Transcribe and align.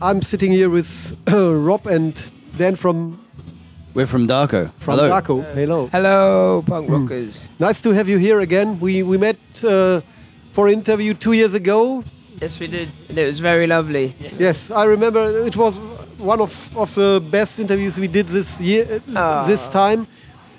I'm 0.00 0.22
sitting 0.22 0.52
here 0.52 0.68
with 0.68 1.16
Rob 1.28 1.86
and 1.86 2.14
Dan 2.56 2.74
from 2.76 3.18
We're 3.94 4.06
from 4.06 4.26
Darko. 4.28 4.70
from 4.78 4.98
Hello. 4.98 5.10
Darko. 5.10 5.54
Hello. 5.54 5.86
Hello, 5.88 6.62
punk 6.66 6.90
rockers. 6.90 7.48
Nice 7.58 7.80
to 7.82 7.90
have 7.92 8.08
you 8.08 8.18
here 8.18 8.40
again. 8.40 8.78
We 8.80 9.02
we 9.02 9.16
met 9.16 9.38
uh, 9.64 10.00
for 10.52 10.68
interview 10.68 11.14
two 11.14 11.32
years 11.32 11.54
ago. 11.54 12.04
Yes, 12.42 12.60
we 12.60 12.66
did. 12.66 12.88
And 13.08 13.18
it 13.18 13.26
was 13.26 13.40
very 13.40 13.66
lovely. 13.66 14.14
Yes, 14.38 14.70
I 14.70 14.84
remember 14.84 15.46
it 15.46 15.56
was 15.56 15.78
one 16.18 16.40
of, 16.42 16.76
of 16.76 16.94
the 16.94 17.22
best 17.30 17.58
interviews 17.58 17.98
we 17.98 18.08
did 18.08 18.26
this 18.28 18.60
year, 18.60 19.00
uh, 19.14 19.18
Ah. 19.18 19.44
this 19.46 19.66
time, 19.70 20.06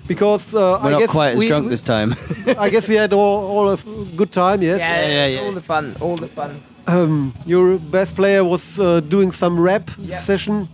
because 0.07 0.55
uh, 0.55 0.79
We're 0.81 0.87
I 0.89 0.91
not 0.91 0.99
guess 1.01 1.11
quite 1.11 1.29
as 1.33 1.37
we, 1.37 1.47
drunk 1.47 1.69
this 1.69 1.83
time. 1.83 2.15
I 2.57 2.69
guess 2.71 2.87
we 2.87 2.95
had 2.95 3.13
all, 3.13 3.45
all 3.45 3.69
a 3.69 3.77
good 4.15 4.31
time. 4.31 4.63
Yes. 4.63 4.79
Yeah, 4.79 5.07
yeah, 5.07 5.27
yeah. 5.27 5.41
All 5.45 5.51
the 5.53 5.61
fun, 5.61 5.95
all 6.01 6.15
the 6.15 6.27
fun. 6.27 6.55
Um, 6.87 7.33
your 7.45 7.77
best 7.79 8.15
player 8.15 8.43
was 8.43 8.79
uh, 8.79 9.01
doing 9.01 9.31
some 9.33 9.59
rap 9.59 9.91
Yeah. 9.97 10.19
session, 10.19 10.69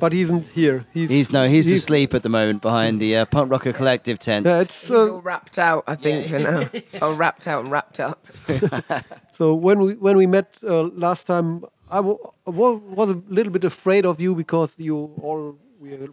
but 0.00 0.12
he 0.12 0.20
isn't 0.20 0.46
here. 0.48 0.84
He's, 0.92 1.08
he's 1.10 1.30
no, 1.32 1.48
he's 1.48 1.72
asleep 1.72 2.12
at 2.14 2.22
the 2.22 2.28
moment 2.28 2.60
behind 2.60 3.00
the 3.00 3.16
uh, 3.16 3.24
Punk 3.24 3.50
Rocker 3.50 3.72
Collective 3.72 4.18
tent. 4.18 4.46
Yeah, 4.46 4.60
it's 4.60 4.82
He's 4.82 4.90
all 4.90 5.16
uh, 5.16 5.20
wrapped 5.22 5.58
out, 5.58 5.84
I 5.86 5.94
think, 5.94 6.28
for 6.28 6.38
now. 6.38 6.68
oh, 7.02 7.14
wrapped 7.14 7.46
out 7.48 7.62
and 7.64 7.72
wrapped 7.72 8.00
up. 8.00 8.26
so 9.38 9.54
when 9.54 9.80
we 9.80 9.94
when 9.94 10.16
we 10.18 10.26
met 10.26 10.58
uh, 10.62 10.82
last 10.94 11.26
time, 11.26 11.64
I 11.90 12.00
wa- 12.00 12.18
wa- 12.44 12.72
was 12.94 13.08
a 13.10 13.22
little 13.28 13.52
bit 13.52 13.64
afraid 13.64 14.04
of 14.04 14.20
you 14.20 14.34
because 14.34 14.74
you 14.78 14.94
all 15.22 15.56
wear 15.80 16.08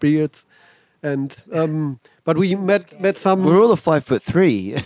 beards, 0.00 0.44
and 1.02 1.34
um, 1.52 1.98
but 2.24 2.36
we 2.36 2.54
met 2.56 3.00
met 3.00 3.16
some. 3.16 3.42
We're 3.44 3.58
all 3.58 3.72
a 3.72 3.76
five 3.76 4.04
foot 4.04 4.22
three. 4.22 4.76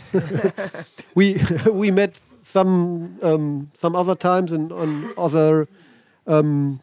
we 1.16 1.40
we 1.72 1.90
met 1.90 2.20
some 2.42 3.16
um, 3.22 3.70
some 3.74 3.94
other 3.96 4.14
times 4.14 4.52
and 4.52 4.72
on 4.72 5.12
other 5.16 5.66
um, 6.26 6.80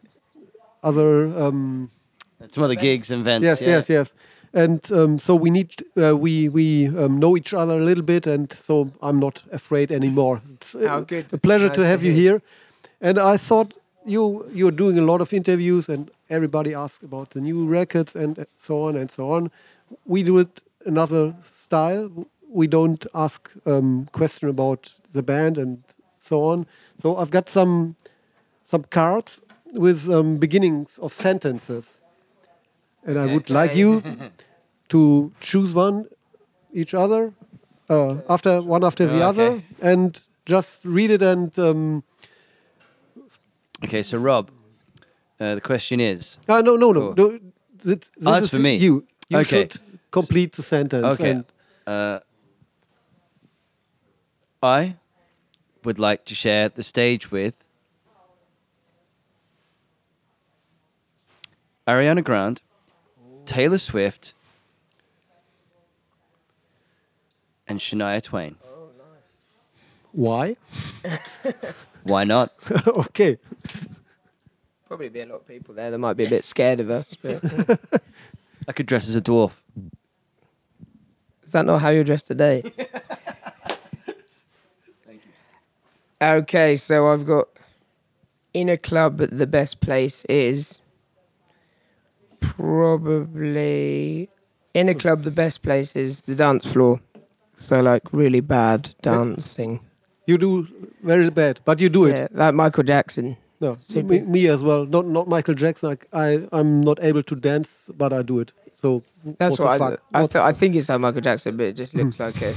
other 0.83 1.27
um, 1.43 1.89
Some 2.49 2.63
other 2.63 2.75
gigs 2.75 3.11
and 3.11 3.21
events. 3.21 3.43
yes 3.45 3.61
yeah. 3.61 3.67
yes 3.77 3.89
yes 3.89 4.11
and 4.53 4.91
um, 4.91 5.19
so 5.19 5.35
we 5.35 5.49
need 5.49 5.69
uh, 5.97 6.15
we 6.15 6.49
we 6.49 6.87
um, 6.97 7.17
know 7.19 7.35
each 7.37 7.53
other 7.53 7.77
a 7.77 7.83
little 7.83 8.03
bit 8.03 8.27
and 8.27 8.51
so 8.53 8.89
I'm 9.01 9.19
not 9.19 9.43
afraid 9.51 9.91
anymore. 9.91 10.41
It's 10.53 10.73
uh, 10.75 10.87
Oh, 10.89 11.01
good. 11.03 11.25
a 11.33 11.37
pleasure 11.37 11.67
Nice 11.67 11.75
to 11.75 11.81
to 11.81 11.87
have 11.87 12.03
you 12.03 12.11
here, 12.13 12.41
and 13.01 13.17
I 13.19 13.37
thought 13.37 13.73
you 14.05 14.45
you're 14.53 14.75
doing 14.75 14.97
a 14.97 15.01
lot 15.01 15.21
of 15.21 15.33
interviews 15.33 15.89
and 15.89 16.09
everybody 16.29 16.73
asks 16.73 17.03
about 17.03 17.29
the 17.31 17.41
new 17.41 17.67
records 17.71 18.15
and 18.15 18.45
so 18.57 18.83
on 18.87 18.95
and 18.95 19.11
so 19.11 19.31
on. 19.31 19.49
We 20.05 20.23
do 20.23 20.39
it 20.39 20.61
another 20.85 21.35
style. 21.41 22.09
We 22.49 22.67
don't 22.67 23.05
ask 23.13 23.49
um, 23.65 24.07
question 24.11 24.49
about 24.49 24.93
the 25.13 25.21
band 25.23 25.57
and 25.57 25.83
so 26.17 26.43
on. 26.43 26.65
So 27.01 27.17
I've 27.17 27.31
got 27.31 27.49
some 27.49 27.95
some 28.65 28.83
cards 28.89 29.41
with 29.73 30.09
um, 30.09 30.37
beginnings 30.37 30.97
of 30.99 31.13
sentences, 31.13 32.01
and 33.05 33.17
I 33.19 33.25
would 33.25 33.49
like 33.49 33.75
you 33.75 34.03
to 34.89 35.31
choose 35.39 35.73
one 35.73 36.05
each 36.73 36.93
other 36.93 37.33
uh, 37.89 38.17
after 38.29 38.61
one 38.61 38.83
after 38.83 39.05
the 39.07 39.15
Okay. 39.15 39.23
other 39.23 39.63
and 39.81 40.19
just 40.45 40.85
read 40.85 41.11
it 41.11 41.21
and 41.21 41.57
um, 41.59 42.03
Okay, 43.83 44.03
so 44.03 44.17
Rob, 44.17 44.49
uh, 45.39 45.55
the 45.55 45.61
question 45.61 45.99
is. 45.99 46.37
uh, 46.49 46.61
no 46.61 46.75
no 46.75 46.91
no, 46.91 47.01
Cool. 47.01 47.13
no 47.15 47.39
th- 47.83 48.03
Oh, 48.25 48.31
that's 48.31 48.45
is 48.45 48.49
for 48.51 48.59
me. 48.59 48.77
you 48.77 49.05
you 49.29 49.39
Okay. 49.39 49.67
should 49.69 49.81
complete 50.11 50.53
the 50.53 50.63
sentence 50.63 51.19
Okay. 51.19 51.31
and 51.31 51.45
Uh, 51.85 52.19
I 54.61 54.95
would 55.83 55.99
like 55.99 56.25
to 56.25 56.35
share 56.35 56.69
the 56.69 56.83
stage 56.83 57.31
with 57.31 57.63
Ariana 61.87 62.23
Grande, 62.23 62.61
Taylor 63.45 63.77
Swift, 63.77 64.33
and 67.67 67.79
Shania 67.79 68.21
Twain. 68.21 68.55
why 70.11 70.55
Why 72.03 72.23
not? 72.23 72.53
okay 72.87 73.37
Probably 74.87 75.09
be 75.09 75.19
a 75.19 75.25
lot 75.25 75.35
of 75.35 75.47
people 75.47 75.73
there 75.73 75.91
that 75.91 75.97
might 75.97 76.13
be 76.13 76.25
a 76.25 76.29
bit 76.29 76.45
scared 76.45 76.79
of 76.79 76.89
us. 76.89 77.13
But 77.13 77.43
uh, 77.43 77.75
I 78.69 78.71
could 78.71 78.85
dress 78.85 79.05
as 79.07 79.15
a 79.15 79.21
dwarf. 79.21 79.51
is 81.43 81.51
that 81.51 81.65
not 81.65 81.79
how 81.79 81.89
you're 81.89 82.05
dressed 82.05 82.27
today? 82.27 82.63
Okay, 86.21 86.75
so 86.75 87.07
I've 87.07 87.25
got 87.25 87.47
in 88.53 88.69
a 88.69 88.77
club. 88.77 89.17
The 89.17 89.47
best 89.47 89.79
place 89.81 90.25
is 90.25 90.81
probably 92.39 94.29
in 94.73 94.89
a 94.89 94.93
hmm. 94.93 94.99
club. 94.99 95.23
The 95.23 95.31
best 95.31 95.61
place 95.61 95.95
is 95.95 96.21
the 96.21 96.35
dance 96.35 96.65
floor. 96.65 97.01
So 97.55 97.81
like 97.81 98.03
really 98.11 98.39
bad 98.39 98.93
dancing. 99.01 99.79
you 100.27 100.37
do 100.37 100.67
very 101.01 101.31
bad 101.31 101.59
but 101.65 101.79
you 101.79 101.89
do 101.89 102.05
it 102.05 102.15
Yeah, 102.15 102.27
like 102.31 102.53
Michael 102.53 102.83
Jackson. 102.83 103.35
no 103.59 103.79
me, 103.95 104.21
me 104.21 104.45
as 104.45 104.61
well 104.61 104.85
not 104.85 105.07
not 105.07 105.27
Michael 105.27 105.55
Jackson 105.55 105.97
I, 106.13 106.25
I 106.25 106.47
I'm 106.51 106.81
not 106.81 107.03
able 107.03 107.23
to 107.23 107.35
dance 107.35 107.89
but 107.97 108.13
I 108.13 108.21
do 108.21 108.39
it 108.39 108.51
so 108.77 109.03
That's 109.39 109.57
what 109.57 109.81
I. 109.81 109.97
I, 110.13 110.27
th- 110.27 110.35
I 110.35 110.53
think 110.53 110.75
it's 110.75 110.87
like 110.87 110.99
Michael 110.99 111.21
Jackson, 111.21 111.57
but 111.57 111.65
it 111.65 111.73
just 111.73 111.95
looks 111.95 112.19
like 112.25 112.39
a 112.41 112.53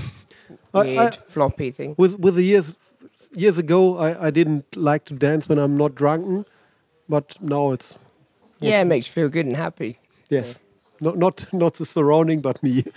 weird 0.74 0.98
I- 0.98 1.10
floppy 1.10 1.70
thing. 1.70 1.94
with 1.96 2.18
with 2.18 2.34
the 2.34 2.42
years 2.42 2.74
years 3.34 3.58
ago 3.58 3.98
I, 3.98 4.26
I 4.26 4.30
didn't 4.30 4.76
like 4.76 5.04
to 5.06 5.14
dance 5.14 5.48
when 5.48 5.58
I'm 5.58 5.76
not 5.76 5.94
drunken 5.94 6.44
but 7.08 7.36
now 7.40 7.72
it's 7.72 7.96
Yeah, 8.60 8.80
it 8.82 8.86
makes 8.86 9.06
you 9.08 9.12
feel 9.12 9.28
good 9.28 9.46
and 9.46 9.56
happy. 9.56 9.96
yes 10.28 10.58
not 11.00 11.16
not 11.18 11.46
not 11.52 11.74
the 11.74 11.84
surrounding 11.86 12.40
but 12.40 12.62
me 12.62 12.84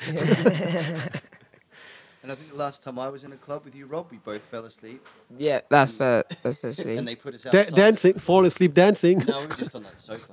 And 2.24 2.32
I 2.32 2.36
think 2.36 2.52
the 2.52 2.56
last 2.58 2.84
time 2.84 2.98
I 3.00 3.10
was 3.10 3.26
in 3.26 3.34
a 3.34 3.36
club 3.36 3.66
with 3.66 3.76
you, 3.76 3.86
Rob, 3.86 4.06
we 4.10 4.16
both 4.18 4.42
fell 4.44 4.64
asleep, 4.64 5.06
Yeah, 5.38 5.60
that's 5.70 6.00
uh, 6.00 6.24
that's 6.42 6.64
actually. 6.64 6.96
and 6.96 7.06
they 7.06 7.18
put 7.18 7.34
us 7.36 7.44
Da- 7.44 7.70
dancing 7.76 8.14
fall 8.18 8.46
asleep 8.46 8.74
dancing 8.74 9.18
No, 9.28 9.42
we 9.42 9.48
were 9.48 9.56
just 9.56 9.76
on 9.76 9.84
that 9.84 10.00
sofa. 10.00 10.32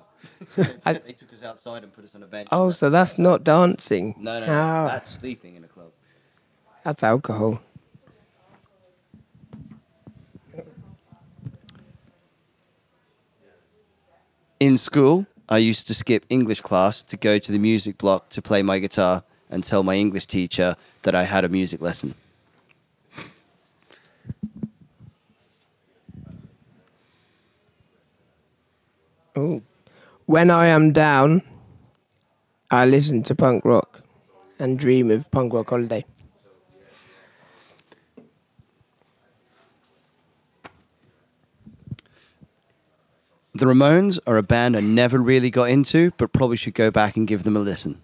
I- 0.87 0.93
they 0.93 1.13
took 1.15 1.33
us 1.33 1.43
outside 1.43 1.83
and 1.83 1.93
put 1.93 2.05
us 2.05 2.15
on 2.15 2.23
a 2.23 2.27
bench. 2.29 2.49
Oh, 2.53 2.71
so 2.71 2.91
that's 2.91 3.19
not 3.19 3.43
dancing. 3.43 4.15
No, 4.21 4.39
no, 4.39 4.47
Oh, 4.47 4.83
no. 4.85 4.87
That's 4.87 5.11
sleeping 5.11 5.57
in 5.57 5.65
a 5.65 5.69
club. 5.69 5.91
that's 6.85 7.03
alcohol. 7.03 7.61
In 14.61 14.77
school, 14.77 15.25
I 15.49 15.57
used 15.57 15.87
to 15.87 15.95
skip 15.95 16.27
English 16.29 16.61
class 16.61 17.03
to 17.05 17.17
go 17.17 17.39
to 17.39 17.51
the 17.51 17.59
music 17.59 17.97
block 17.97 18.29
to 18.29 18.43
play 18.43 18.61
my 18.61 18.79
guitar 18.79 19.25
and 19.49 19.65
tell 19.65 19.83
my 19.83 19.95
English 19.95 20.27
teacher 20.27 20.77
that 21.01 21.15
I 21.15 21.25
had 21.25 21.47
a 21.47 21.49
music 21.49 21.81
lesson. 21.81 22.15
Ooh. 29.39 29.63
When 30.27 30.51
I 30.51 30.67
am 30.67 30.93
down, 30.93 31.41
I 32.71 32.85
listen 32.85 33.23
to 33.23 33.35
punk 33.35 33.65
rock 33.65 34.03
and 34.59 34.79
dream 34.79 35.11
of 35.11 35.31
punk 35.31 35.55
rock 35.55 35.71
holiday. 35.71 36.05
The 43.61 43.67
Ramones 43.67 44.19
are 44.27 44.39
a 44.39 44.43
band 44.43 44.75
I 44.75 44.81
never 44.81 45.19
really 45.19 45.51
got 45.51 45.65
into, 45.65 46.13
but 46.17 46.33
probably 46.33 46.57
should 46.57 46.73
go 46.73 46.91
back 46.91 47.19
and 47.19 47.29
give 47.29 47.45
them 47.45 47.59
a 47.59 47.61
listen. 47.61 48.01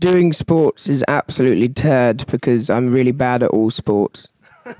Doing 0.00 0.32
sports 0.32 0.88
is 0.88 1.04
absolutely 1.06 1.68
turd 1.68 2.26
because 2.26 2.70
I'm 2.70 2.88
really 2.88 3.12
bad 3.12 3.44
at 3.44 3.50
all 3.50 3.70
sports. 3.70 4.28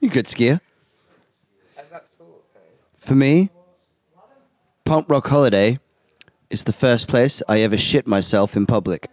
You 0.00 0.10
good 0.10 0.26
skier? 0.26 0.60
For 2.98 3.14
me, 3.14 3.48
Punk 4.84 5.08
Rock 5.08 5.26
Holiday 5.28 5.80
is 6.50 6.64
the 6.64 6.74
first 6.74 7.08
place 7.08 7.42
I 7.48 7.60
ever 7.62 7.78
shit 7.78 8.06
myself 8.06 8.54
in 8.54 8.66
public. 8.66 9.08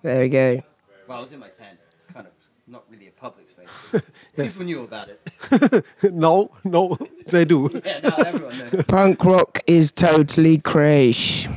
There 0.00 0.20
we 0.20 0.30
go. 0.30 0.62
Well, 1.06 1.18
I 1.18 1.20
was 1.20 1.32
in 1.32 1.38
my 1.38 1.48
tent, 1.48 1.78
kind 2.12 2.26
of 2.26 2.32
not 2.66 2.84
really 2.90 3.08
a 3.08 3.10
public 3.10 3.50
space. 3.50 4.02
People 4.36 4.64
knew 4.64 4.82
about 4.84 5.08
it. 5.08 5.84
no 6.12 6.50
no 6.64 6.96
they 7.26 7.44
do 7.44 7.68
Yeah, 7.84 8.00
no, 8.00 8.10
everyone 8.24 8.58
knows. 8.58 8.86
Punk 8.86 9.24
rock 9.24 9.60
is 9.66 9.92
totally 9.92 10.58
crash. 10.58 11.48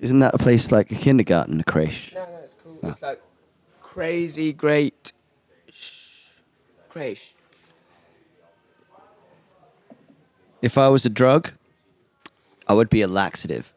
Isn't 0.00 0.20
that 0.20 0.34
a 0.34 0.38
place 0.38 0.72
like 0.72 0.90
a 0.90 0.94
kindergarten, 0.94 1.60
a 1.60 1.64
creche? 1.64 2.12
No, 2.14 2.24
no, 2.24 2.38
it's 2.42 2.54
cool. 2.62 2.78
It's 2.88 3.02
like 3.02 3.20
crazy 3.82 4.52
great. 4.52 5.12
Crash. 6.88 7.34
If 10.62 10.76
I 10.76 10.88
was 10.88 11.06
a 11.06 11.10
drug, 11.10 11.52
I 12.66 12.74
would 12.74 12.90
be 12.90 13.02
a 13.02 13.08
laxative. 13.08 13.72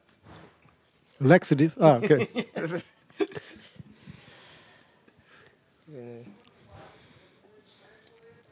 laxative 1.20 1.74
ah 1.80 1.96
okay 2.04 2.28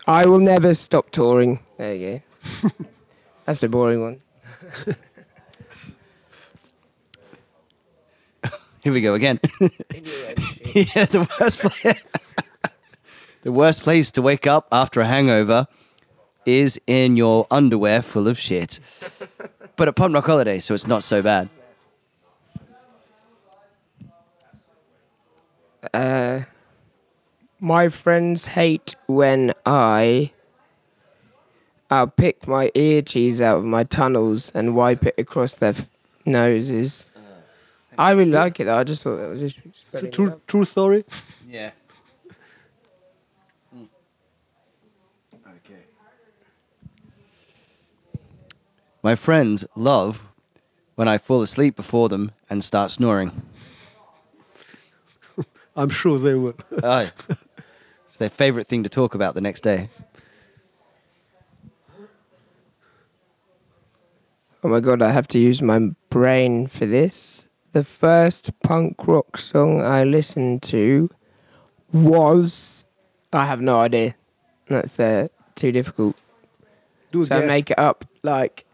I 0.07 0.25
will 0.25 0.39
never 0.39 0.73
stop 0.73 1.11
touring. 1.11 1.59
There 1.77 1.95
you 1.95 2.21
go. 2.63 2.69
That's 3.45 3.59
the 3.59 3.69
boring 3.69 4.01
one. 4.01 4.21
Here 8.83 8.91
we 8.91 9.01
go 9.01 9.13
again. 9.13 9.39
yeah, 9.61 11.05
the 11.05 11.27
worst 11.39 11.59
place. 11.59 12.01
the 13.43 13.51
worst 13.51 13.83
place 13.83 14.11
to 14.11 14.23
wake 14.23 14.47
up 14.47 14.67
after 14.71 15.01
a 15.01 15.05
hangover 15.05 15.67
is 16.47 16.81
in 16.87 17.15
your 17.15 17.45
underwear 17.51 18.01
full 18.01 18.27
of 18.27 18.39
shit. 18.39 18.79
but 19.75 19.87
at 19.87 19.95
Punk 19.95 20.15
Rock 20.15 20.25
Holiday, 20.25 20.57
so 20.57 20.73
it's 20.73 20.87
not 20.87 21.03
so 21.03 21.21
bad. 21.21 21.49
Uh, 25.93 26.41
my 27.61 27.87
friends 27.89 28.45
hate 28.45 28.95
when 29.07 29.53
I 29.65 30.31
I'll 31.89 32.07
pick 32.07 32.47
my 32.47 32.71
ear 32.75 33.01
cheese 33.01 33.41
out 33.41 33.57
of 33.59 33.63
my 33.65 33.83
tunnels 33.83 34.51
and 34.55 34.75
wipe 34.75 35.05
it 35.05 35.15
across 35.17 35.55
their 35.55 35.69
f- 35.69 35.89
noses. 36.25 37.09
I 37.97 38.11
really 38.11 38.31
like 38.31 38.59
it 38.59 38.63
though. 38.65 38.77
I 38.79 38.83
just 38.83 39.03
thought 39.03 39.17
that 39.17 39.29
was 39.29 39.41
just 39.41 39.57
It's 39.65 39.79
a 39.83 39.85
spreading 39.85 40.07
it 40.09 40.13
true, 40.13 40.29
out. 40.31 40.47
true 40.47 40.65
story. 40.65 41.03
Yeah. 41.47 41.71
Hmm. 43.73 43.83
Okay. 45.45 45.81
My 49.03 49.15
friends 49.15 49.65
love 49.75 50.23
when 50.95 51.07
I 51.09 51.17
fall 51.17 51.41
asleep 51.41 51.75
before 51.75 52.07
them 52.09 52.31
and 52.49 52.63
start 52.63 52.89
snoring. 52.91 53.41
I'm 55.75 55.89
sure 55.89 56.17
they 56.17 56.35
will. 56.35 56.55
Oh. 56.83 57.09
It's 58.21 58.37
their 58.37 58.45
favorite 58.45 58.67
thing 58.67 58.83
to 58.83 58.89
talk 58.89 59.15
about 59.15 59.33
the 59.33 59.41
next 59.41 59.61
day. 59.61 59.89
Oh 64.63 64.69
my 64.69 64.79
god, 64.79 65.01
I 65.01 65.11
have 65.11 65.27
to 65.29 65.39
use 65.39 65.61
my 65.61 65.89
brain 66.11 66.67
for 66.67 66.85
this. 66.85 67.49
The 67.71 67.83
first 67.83 68.51
punk 68.61 69.07
rock 69.07 69.37
song 69.37 69.81
I 69.81 70.03
listened 70.03 70.61
to 70.63 71.09
was. 71.91 72.85
I 73.33 73.45
have 73.45 73.61
no 73.61 73.79
idea. 73.79 74.15
That's 74.67 74.99
uh, 74.99 75.29
too 75.55 75.71
difficult. 75.71 76.15
Do 77.11 77.21
a 77.21 77.25
So 77.25 77.41
I 77.41 77.45
make 77.47 77.71
it 77.71 77.79
up 77.79 78.05
like 78.21 78.65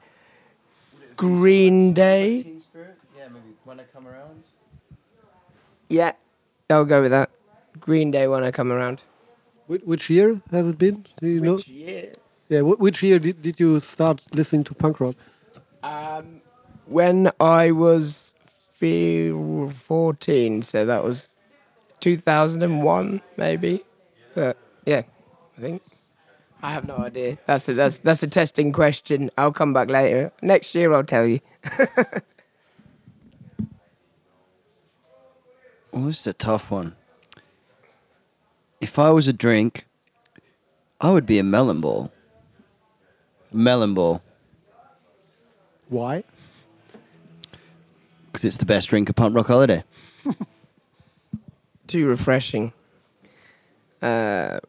Green 1.16 1.94
Day. 1.94 2.44
Yeah, 3.16 3.28
maybe 3.30 3.56
when 3.64 3.80
I 3.80 3.84
come 3.94 4.08
around. 4.08 4.44
Yeah, 5.88 6.14
I'll 6.70 6.84
go 6.86 7.02
with 7.02 7.12
that. 7.12 7.30
Green 7.80 8.12
Day 8.12 8.28
when 8.28 8.44
I 8.44 8.52
come 8.52 8.74
around. 8.74 9.04
Which, 9.68 9.82
which 9.84 10.10
year 10.10 10.42
has 10.52 10.68
it 10.68 10.78
been? 10.78 11.06
Do 11.22 11.28
you 11.28 11.42
know? 11.42 11.60
year? 11.66 12.12
Yeah. 12.50 12.62
Which 12.62 13.04
year 13.04 13.20
did, 13.20 13.42
did 13.42 13.60
you 13.60 13.80
start 13.80 14.22
listening 14.34 14.64
to 14.66 14.74
punk 14.74 15.00
rock? 15.00 15.16
Um, 15.84 16.42
when 16.86 17.32
I 17.40 17.72
was 17.72 18.34
fe- 18.74 19.32
14, 19.32 20.62
so 20.64 20.86
that 20.86 21.04
was 21.04 21.38
2001, 22.00 23.22
maybe. 23.36 23.84
But 24.34 24.58
yeah, 24.86 25.04
I 25.58 25.62
think. 25.62 25.82
I 26.64 26.72
have 26.72 26.88
no 26.88 26.98
idea. 26.98 27.38
That's 27.46 27.70
a, 27.70 27.74
that's 27.74 28.00
that's 28.00 28.24
a 28.24 28.28
testing 28.28 28.72
question. 28.72 29.30
I'll 29.38 29.52
come 29.52 29.74
back 29.74 29.92
later. 29.92 30.32
Next 30.42 30.74
year, 30.74 30.92
I'll 30.94 31.04
tell 31.04 31.28
you. 31.28 31.40
Well, 35.92 36.06
this 36.06 36.22
is 36.22 36.28
a 36.28 36.34
tough 36.34 36.70
one. 36.70 36.96
If 38.88 38.98
I 38.98 39.12
was 39.12 39.28
a 39.28 39.34
drink, 39.34 39.86
I 41.02 41.12
would 41.12 41.26
be 41.26 41.40
a 41.40 41.44
melon 41.44 41.82
ball. 41.82 42.10
Melon 43.52 43.94
ball, 43.94 44.22
Why? 45.90 46.24
because 48.28 48.46
it's 48.46 48.56
the 48.58 48.66
best 48.66 48.88
drink 48.88 49.10
at 49.10 49.16
Punk 49.18 49.36
Rock 49.36 49.48
Holiday. 49.48 49.84
Too 51.88 52.08
refreshing. 52.08 52.72
Uh, 54.02 54.60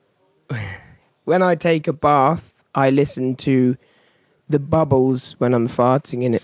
when 1.24 1.40
I 1.42 1.54
take 1.54 1.86
a 1.86 1.92
bath, 1.92 2.52
I 2.74 2.90
listen 2.90 3.36
to 3.36 3.76
the 4.48 4.58
bubbles 4.58 5.36
when 5.38 5.54
I'm 5.54 5.68
farting 5.68 6.24
in 6.24 6.34
it. 6.34 6.42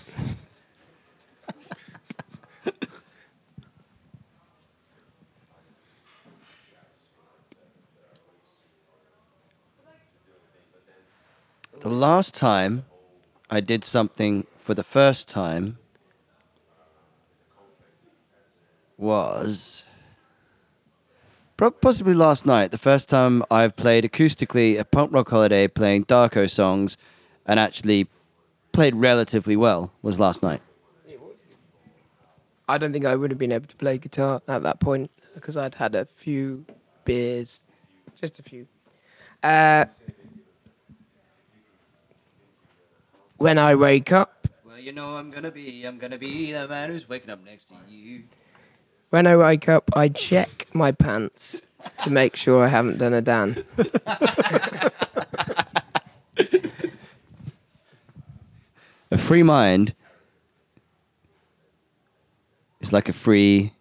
The 11.85 11.93
last 11.93 12.33
time 12.33 12.85
I 13.47 13.59
did 13.59 13.83
something 13.83 14.47
for 14.57 14.73
the 14.73 14.83
first 14.83 15.29
time 15.29 15.77
was 18.97 19.85
possibly 21.57 22.15
last 22.15 22.43
night. 22.43 22.71
The 22.71 22.79
first 22.79 23.07
time 23.07 23.43
I've 23.51 23.75
played 23.75 24.03
acoustically 24.03 24.79
at 24.79 24.89
Punk 24.89 25.13
Rock 25.13 25.29
Holiday 25.29 25.67
playing 25.67 26.05
Darko 26.05 26.49
songs 26.49 26.97
and 27.45 27.59
actually 27.59 28.07
played 28.71 28.95
relatively 28.95 29.55
well 29.55 29.91
was 30.01 30.19
last 30.19 30.41
night. 30.41 30.63
I 32.67 32.79
don't 32.79 32.93
think 32.93 33.05
I 33.05 33.15
would 33.15 33.29
have 33.29 33.37
been 33.37 33.51
able 33.51 33.67
to 33.67 33.75
play 33.75 33.99
guitar 33.99 34.41
at 34.47 34.63
that 34.63 34.79
point 34.79 35.11
because 35.35 35.55
I'd 35.55 35.75
had 35.75 35.93
a 35.93 36.05
few 36.05 36.65
beers, 37.03 37.67
just 38.19 38.39
a 38.39 38.41
few. 38.41 38.65
Uh, 39.43 39.85
when 43.37 43.57
I 43.57 43.75
wake 43.75 44.11
up, 44.11 44.47
Well, 44.65 44.79
you 44.79 44.91
know 44.91 45.15
I'm 45.15 45.31
gonna 45.31 45.51
be, 45.51 45.83
I'm 45.85 45.97
gonna 45.97 46.17
be 46.17 46.51
the 46.51 46.67
man 46.67 46.89
who's 46.89 47.07
waking 47.07 47.29
up 47.29 47.43
next 47.45 47.65
to 47.69 47.75
you. 47.87 48.23
when 49.09 49.27
I 49.27 49.35
wake 49.37 49.67
up, 49.69 49.89
I 49.95 50.09
check 50.09 50.67
my 50.73 50.91
pants 50.91 51.67
to 51.99 52.09
make 52.09 52.35
sure 52.35 52.65
I 52.65 52.69
haven't 52.69 52.97
done 52.97 53.13
a 53.13 53.21
Dan. 53.21 53.63
A 59.11 59.17
free 59.17 59.43
mind 59.43 59.93
is 62.81 62.91
like 62.91 63.07
a 63.07 63.13
free 63.13 63.71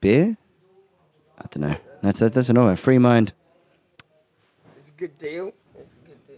beer. 0.00 0.36
I 1.38 1.44
don't 1.50 1.62
know. 1.68 1.76
That's 2.02 2.18
that's 2.20 2.48
another 2.48 2.76
free 2.76 2.98
mind. 2.98 3.32
It's 4.76 4.88
a 4.88 4.92
good 4.92 5.16
deal. 5.18 5.52
It's 5.78 5.94
a 5.94 6.06
good 6.06 6.26
deal. 6.26 6.36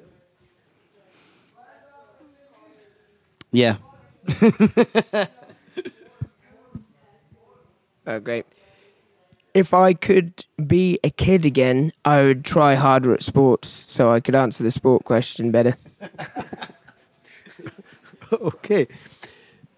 Yeah. 3.58 3.76
Oh, 8.10 8.20
great. 8.20 8.46
If 9.52 9.74
I 9.74 9.92
could 9.92 10.46
be 10.66 10.98
a 11.04 11.10
kid 11.10 11.44
again, 11.44 11.92
I 12.06 12.22
would 12.22 12.42
try 12.42 12.74
harder 12.74 13.12
at 13.12 13.22
sports 13.22 13.68
so 13.68 14.10
I 14.10 14.20
could 14.20 14.34
answer 14.34 14.62
the 14.64 14.70
sport 14.70 15.04
question 15.04 15.50
better. 15.50 15.76
okay. 18.32 18.86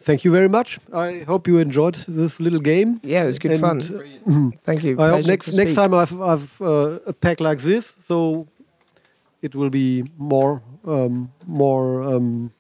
Thank 0.03 0.25
you 0.25 0.31
very 0.31 0.49
much. 0.49 0.79
I 0.93 1.25
hope 1.27 1.49
you 1.49 1.59
enjoyed 1.59 1.97
this 2.07 2.39
little 2.39 2.61
game. 2.61 3.01
Yeah, 3.03 3.25
it 3.25 3.27
was 3.27 3.39
good 3.41 3.51
And, 3.53 3.61
fun. 3.61 3.79
uh, 3.81 4.51
Thank 4.63 4.85
you. 4.85 4.97
I 5.01 5.09
hope 5.09 5.27
next 5.27 5.53
next 5.55 5.75
time 5.75 5.93
I've 5.93 6.21
I've 6.21 6.63
uh, 6.63 7.01
a 7.07 7.13
pack 7.13 7.41
like 7.41 7.59
this, 7.63 7.95
so 8.07 8.47
it 9.43 9.57
will 9.57 9.71
be 9.71 10.05
more 10.17 10.63
um, 10.87 11.33
more 11.47 12.03
um, 12.03 12.53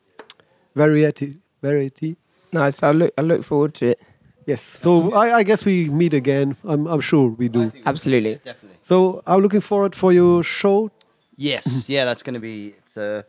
variety 0.74 1.38
variety. 1.62 2.16
Nice. 2.52 2.82
I 2.82 2.90
look. 2.92 3.12
I 3.16 3.22
look 3.22 3.44
forward 3.44 3.74
to 3.74 3.86
it. 3.90 4.00
Yes. 4.46 4.62
So 4.62 5.12
I, 5.12 5.38
I 5.38 5.42
guess 5.42 5.64
we 5.64 5.88
meet 5.88 6.14
again. 6.14 6.56
I'm 6.64 6.86
I'm 6.86 7.00
sure 7.00 7.28
we 7.28 7.48
do. 7.48 7.70
Absolutely. 7.86 8.36
Definitely. 8.44 8.78
So 8.82 9.22
I'm 9.26 9.40
looking 9.40 9.60
forward 9.60 9.94
for 9.94 10.12
your 10.12 10.42
show. 10.42 10.90
Yes. 11.36 11.88
Yeah, 11.88 12.04
that's 12.04 12.22
going 12.22 12.34
to 12.34 12.40
be. 12.40 12.74
It's 12.78 12.96
a. 12.96 13.24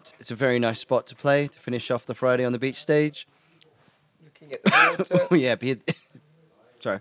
It's, 0.00 0.14
it's 0.20 0.30
a 0.30 0.36
very 0.36 0.58
nice 0.58 0.78
spot 0.80 1.06
to 1.08 1.16
play 1.16 1.48
to 1.48 1.58
finish 1.58 1.90
off 1.90 2.06
the 2.06 2.14
Friday 2.14 2.44
on 2.44 2.52
the 2.52 2.58
beach 2.58 2.80
stage. 2.80 3.26
Looking 4.22 4.52
at 4.52 4.64
the 4.64 5.18
water. 5.30 5.36
yeah, 5.36 5.54
be, 5.56 5.76
sorry. 6.78 7.00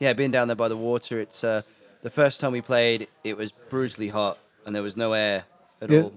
Yeah, 0.00 0.14
being 0.14 0.30
down 0.30 0.48
there 0.48 0.56
by 0.56 0.68
the 0.68 0.76
water. 0.78 1.20
It's 1.20 1.44
uh, 1.44 1.60
the 2.02 2.10
first 2.10 2.40
time 2.40 2.52
we 2.52 2.62
played. 2.62 3.08
It 3.22 3.36
was 3.36 3.52
brutally 3.52 4.08
hot 4.08 4.38
and 4.64 4.74
there 4.74 4.82
was 4.82 4.96
no 4.96 5.12
air 5.12 5.44
at 5.82 5.90
Yeah. 5.90 6.02
all. 6.04 6.12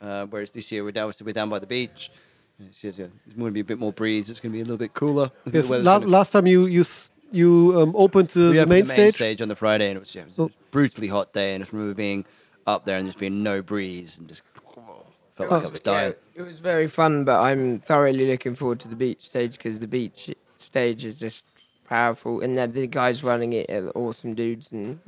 Uh, 0.00 0.26
whereas 0.26 0.50
this 0.50 0.72
year 0.72 0.82
we're 0.82 0.92
down, 0.92 1.12
we're 1.22 1.32
down 1.32 1.50
by 1.50 1.58
the 1.58 1.66
beach. 1.66 2.10
It's, 2.58 2.82
going 2.82 3.10
to 3.38 3.50
be 3.50 3.60
a 3.60 3.64
bit 3.64 3.78
more 3.78 3.92
breeze. 3.92 4.28
It's 4.28 4.40
going 4.40 4.52
to 4.52 4.56
be 4.56 4.60
a 4.60 4.64
little 4.64 4.76
bit 4.76 4.92
cooler. 4.92 5.30
Yes, 5.50 5.68
la 5.70 5.96
last 5.96 6.32
time 6.32 6.46
you 6.46 6.66
you 6.66 6.84
you 7.32 7.80
um, 7.80 7.96
opened 7.96 8.28
the, 8.28 8.40
the 8.40 8.66
main, 8.66 8.82
the 8.82 8.84
main 8.84 8.86
stage? 8.86 9.14
stage? 9.14 9.42
on 9.42 9.48
the 9.48 9.56
Friday, 9.56 9.88
and 9.88 9.96
it 9.96 10.00
was, 10.00 10.14
yeah, 10.14 10.22
it 10.22 10.36
was 10.36 10.50
oh. 10.50 10.54
brutally 10.70 11.06
hot 11.06 11.32
day, 11.32 11.54
and 11.54 11.64
I 11.64 11.66
remember 11.72 11.94
being 11.94 12.24
up 12.66 12.84
there 12.84 12.98
and 12.98 13.06
just 13.06 13.18
being 13.18 13.42
no 13.42 13.62
breeze 13.62 14.18
and 14.18 14.28
just 14.28 14.42
felt 14.54 15.50
oh. 15.50 15.54
like 15.54 15.64
I 15.64 15.68
was 15.68 15.80
dying. 15.80 16.14
Yeah, 16.34 16.42
it 16.42 16.46
was 16.46 16.58
very 16.58 16.86
fun, 16.86 17.24
but 17.24 17.40
I'm 17.40 17.78
thoroughly 17.78 18.26
looking 18.30 18.54
forward 18.54 18.80
to 18.80 18.88
the 18.88 18.96
beach 18.96 19.22
stage 19.22 19.52
because 19.52 19.80
the 19.80 19.88
beach 19.88 20.34
stage 20.56 21.04
is 21.04 21.18
just 21.18 21.46
powerful, 21.88 22.40
and 22.40 22.56
the 22.56 22.86
guys 22.86 23.24
running 23.24 23.54
it 23.54 23.70
are 23.70 23.88
awesome 23.90 24.34
dudes, 24.34 24.72
and 24.72 25.00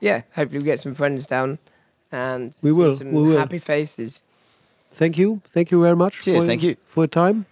yeah, 0.00 0.22
hopefully 0.34 0.60
we 0.60 0.64
get 0.64 0.80
some 0.80 0.94
friends 0.94 1.26
down 1.26 1.58
and 2.12 2.56
we 2.62 2.72
will, 2.72 2.96
we 2.98 3.10
will. 3.10 3.38
happy 3.38 3.58
faces 3.58 4.22
thank 4.96 5.18
you. 5.18 5.40
Thank 5.52 5.70
you 5.70 5.82
very 5.82 5.96
much. 5.96 6.22
Cheers. 6.22 6.44
For, 6.44 6.46
thank 6.46 6.62
you. 6.62 6.76
For 6.86 7.02
your 7.02 7.08
time. 7.08 7.46